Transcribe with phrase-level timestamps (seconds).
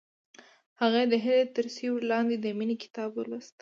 [0.81, 3.55] هغې د هیلې تر سیوري لاندې د مینې کتاب ولوست.